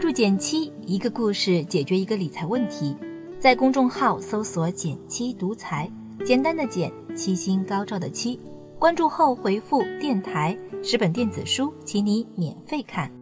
[0.00, 2.96] 关注减七，一个故事解决一个理财问题。
[3.38, 5.90] 在公众号搜索“减七独裁，
[6.24, 8.40] 简单的减，七星高照的七。
[8.78, 13.12] 关注后回复“电台”，十本电子书，请你免费看。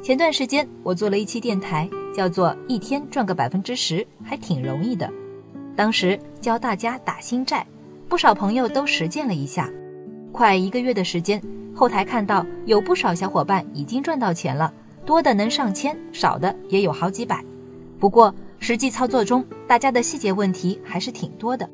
[0.00, 5.12] 前段时间我做了一期电台，叫做“一天赚个百分之十”，还挺容易的。
[5.74, 7.66] 当时教大家打新债，
[8.08, 9.68] 不少朋友都实践了一下。
[10.36, 11.42] 快一个月的时间，
[11.74, 14.70] 后台看到有不少小伙伴已经赚到钱了，
[15.06, 17.42] 多的能上千，少的也有好几百。
[17.98, 21.66] 不过实际操作中，大家的细节问题还是挺多的。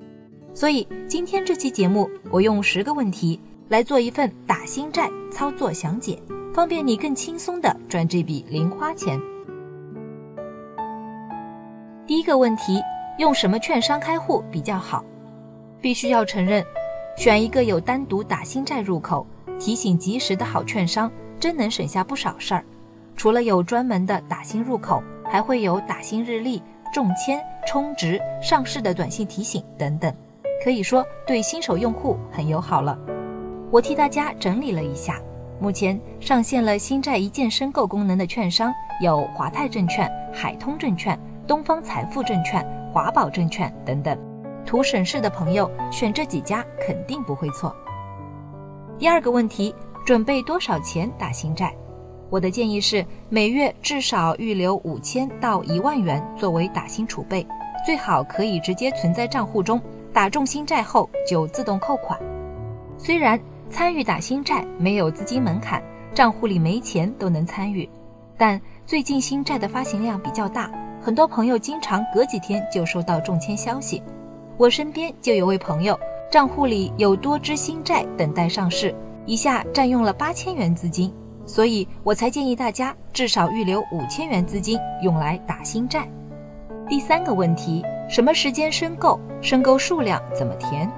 [0.55, 6.17] 所以今天这期节目，我用十个问题来做一份打新债操作详解，
[6.55, 9.21] 方便你更轻松的赚这笔零花钱。
[12.07, 12.81] 第一个问题，
[13.19, 15.05] 用什么券商开户比较好？
[15.81, 16.65] 必须要承认。
[17.17, 19.27] 选一个有单独打新债入口、
[19.59, 22.65] 提醒及时的好券商，真能省下不少事儿。
[23.15, 30.13] 除了有专门的打新入口，还会有打新日历、中签、充值、上市的短信提醒等等，
[30.65, 32.99] 可以说对新手用户很友好了。
[33.71, 35.21] 我替大家整理了一下，
[35.61, 41.17] 目前上线了新债一键申购功能的券商有华泰证券、海通证券、
[41.47, 44.19] 东方财富证券、华宝证券等等。
[44.73, 47.77] 图省事的朋友选这几家肯定不会错。
[48.99, 49.75] 第二个问题，
[50.07, 51.77] 准备多少钱打新债？
[52.31, 57.47] 我的建议是每月至少预留五千到一万元作为打新储备，
[57.85, 59.79] 最好可以直接存在账户中，
[60.11, 62.19] 打中新债后就自动扣款。
[62.97, 65.83] 虽然参与打新债没有资金门槛，
[66.15, 67.87] 账户里没钱都能参与，
[68.39, 74.03] 但最近新债的发行量比较大，很多朋友经常隔几天就收到中签消息。
[74.63, 75.99] 我身边就有位朋友，
[76.31, 78.95] 账户里有多只新债等待上市，
[79.27, 81.13] 一下占用了八千元资金，
[81.45, 86.09] 所以我才建议大家至少预留五千元资金用来打新债。
[86.89, 89.19] 第三个问题，什么时间申购？
[89.41, 90.89] 申购数量怎么填？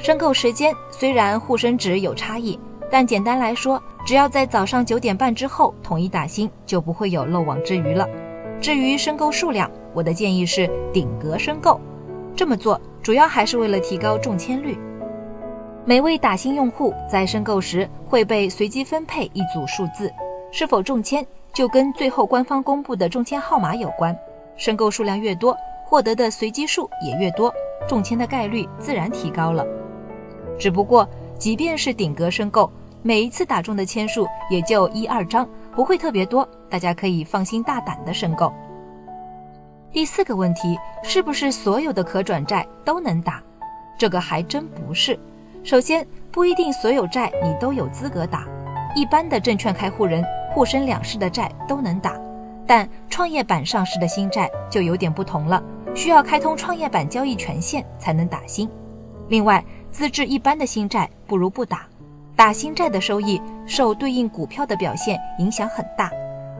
[0.00, 2.58] 申购时间虽然沪深指有差异，
[2.90, 8.04] 但简单来说，只要在早上九点半之后统一打新，就不会有漏网之鱼了。
[8.60, 11.80] 至于申购数量，我的建议是顶格申购。
[12.34, 14.76] 这么做主要还是为了提高中签率。
[15.84, 20.12] 每位打新用户在申购时会被随机分配一组数字，
[20.50, 21.24] 是否中签
[21.54, 24.12] 就跟最后官方公布的中签号码有关。
[24.56, 27.54] 申购数量越多，获得的随机数也越多，
[27.86, 29.64] 中签的概率自然提高了。
[30.58, 32.68] 只不过，即便是顶格申购，
[33.02, 38.52] 每一次打中的签数也就一二张，不会特别多，大家可以放心大胆的申购。
[39.92, 43.42] 第四个问题，是不是所有的可转债都能打？
[43.98, 45.18] 这个还真不是。
[45.64, 48.46] 首先，不一定所有债你都有资格打。
[48.94, 52.14] 一般的证券开户人，沪深两市的债都能打，
[52.66, 55.62] 但创业板上市的新债就有点不同了，
[55.94, 58.68] 需要开通创业板交易权限才能打新。
[59.28, 61.86] 另外，资质一般的新债不如不打。
[62.34, 66.10] 打新债的收益受对应股票的表现影响很大，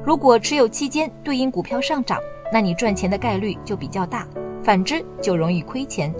[0.03, 2.19] 如果持有期间对应股票上涨。
[2.53, 4.27] 那你赚钱的概率就比较大，
[4.63, 6.15] 反之就容易亏钱。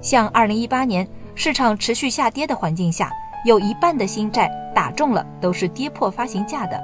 [0.00, 3.10] 像二零一八年市场持续下跌的环境下，
[3.44, 6.80] 有一半的新债打中了都是跌破发行价的，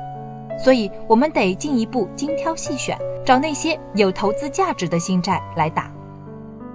[0.59, 5.91] 所以我们得进一步精挑细选，找那些有投资价值的新债来打。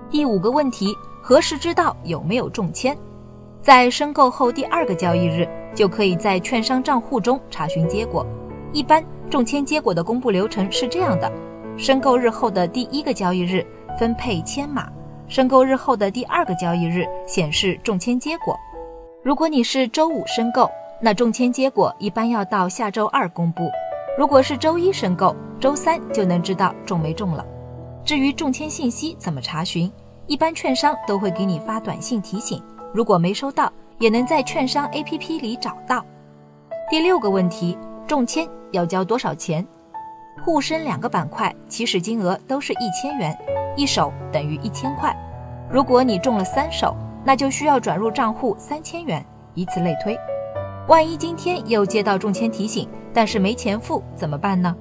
[0.09, 2.95] 第五个问题，何时知道有没有中签？
[3.61, 8.25] 在申购后第二个交易日，就可以在券商账户中查询结果。
[8.72, 11.29] 一般中签结果的公布流程是这样的。
[11.78, 13.64] 申购日后的第一个交易日
[14.00, 14.92] 分配签码，
[15.28, 18.58] 申购日后的第二个交易日显示中签结果。
[19.24, 20.68] 如果你是周五申购，
[21.00, 23.66] 那中签结果一般要到下周二公布；
[24.18, 27.46] 如果是周一申购，周三就能知道中没中了。
[28.04, 29.92] 至于中签信息怎么查询，
[30.26, 32.59] 一般券商都会给你发短信提醒，
[32.91, 36.03] 如果没收到，也能在券商 APP 里找到。
[36.90, 37.78] 第六个问题，
[38.08, 39.64] 中签要交多少钱？
[40.43, 43.37] 沪深两个板块起始金额都是一千元，
[43.75, 45.16] 一手等于一千块。
[45.69, 46.95] 如果你中了三手，
[47.25, 50.17] 那就需要转入账户三千元，以此类推。
[50.87, 54.73] 万一今天又接到中签提醒，但是没钱付怎么办呢？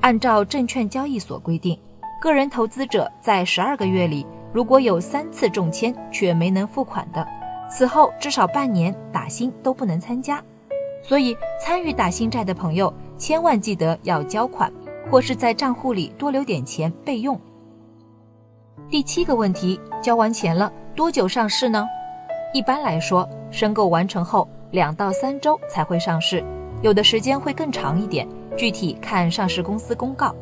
[0.00, 1.78] 按照证券交易所规定，
[2.20, 7.26] 个人投资者在十二个月里如果有三次中签却没能付款的，
[7.70, 10.42] 此后至少半年打新都不能参加。
[11.02, 14.72] 所以参与打新债的朋友，千万记得要交款。
[15.14, 17.40] 或是在账户里多留点钱备用。
[18.90, 21.86] 第七个问题，交完钱了多久上市呢？
[22.52, 26.44] 一般来说，申购完成后两到三周才会上市，
[26.82, 28.26] 有的时间会更长一点，
[28.56, 30.34] 具体看上市公司公告。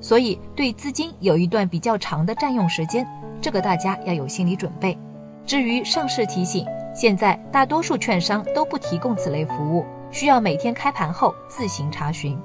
[0.00, 3.06] 所以对资金有一段比较长的占用时间，
[3.40, 4.98] 这个大家要有心理准备。
[5.46, 12.36] 至于上市提醒，现在大多数券商都不提供此类服务，需要每天开盘后自行查询。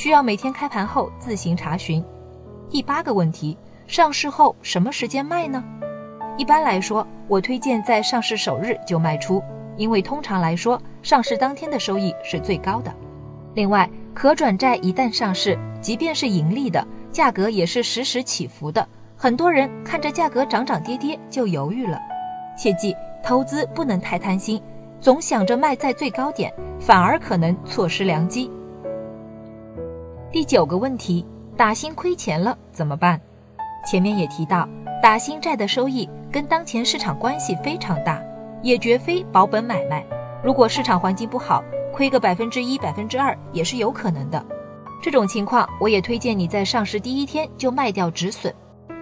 [0.00, 2.02] 需要每天开盘后自行查询。
[2.70, 3.54] 第八个问题：
[3.86, 5.62] 上市后什么时间卖呢？
[6.38, 9.42] 一般来说，我推荐在上市首日就卖出，
[9.76, 12.90] 因为通常来说，上市当天的收益是最高的。
[13.52, 16.82] 另外，可转债一旦上市，即便是盈利的，
[17.12, 18.88] 价格也是时时起伏的。
[19.18, 22.00] 很多人看着价格涨涨跌跌就犹豫了，
[22.56, 24.62] 切记投资不能太贪心，
[24.98, 26.50] 总想着卖在最高点，
[26.80, 28.50] 反而可能错失良机。
[30.32, 33.20] 第九个问题，打新亏钱了怎么办？
[33.84, 34.68] 前面也提到，
[35.02, 38.22] 打新债的收益跟当前市场关系非常大，
[38.62, 40.06] 也绝非保本买卖。
[40.40, 44.40] 如果市场环境不好，亏个百分之一、百分之二也是有可能的。
[45.02, 48.54] 这种情况，我也推荐你在上市第一天就卖掉止损。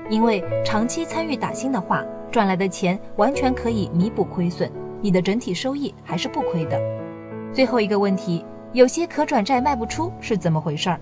[0.08, 2.02] 因为长期参与打新的话，
[2.32, 4.72] 赚来的钱完全可以弥补亏损，
[5.02, 6.80] 你的整体收益还是不亏的。
[7.52, 8.42] 最后一个问题，
[8.72, 10.98] 有些可转债卖不出是怎么回事儿？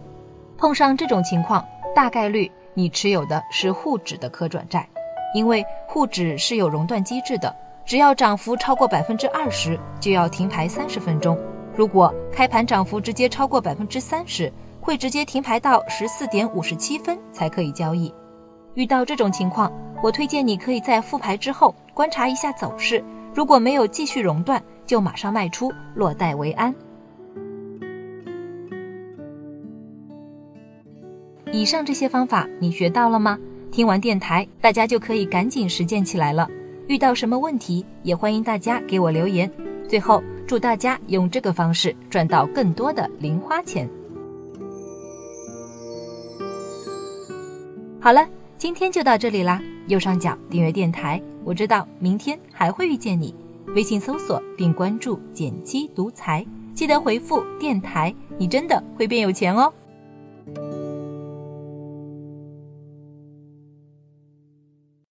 [0.58, 1.64] 碰上这种情况，
[1.94, 4.88] 大概率你持有的是沪指的可转债，
[5.34, 7.54] 因为沪指是有熔断机制的，
[7.84, 11.38] 只要涨幅超过百分之二十，就要停牌三十分钟。
[11.74, 14.50] 如果开盘涨幅直接超过百分之三十，
[14.80, 18.12] 会直接停牌到十四点五十七分才可以交易。
[18.74, 19.70] 遇到这种情况，
[20.02, 23.04] 我推荐你可以在复牌之后观察一下走势，
[23.34, 26.74] 如果没有继续熔断，就马上卖出，落袋为安。
[31.52, 33.38] 以上这些方法你学到了吗？
[33.70, 36.48] 听完电台，大家就可以赶紧实践起来了。
[36.88, 39.50] 遇到什么问题，也欢迎大家给我留言。
[39.88, 43.88] 最后，祝大家用这个方式赚到更多的零花钱。
[48.00, 48.26] 好了。
[48.58, 53.34] 今天就到这里啦，右上角订阅电台，我知道明天还会遇见你。
[53.74, 56.44] 微信搜索并关注“减七独裁，
[56.74, 59.70] 记得回复“电台”，你真的会变有钱哦。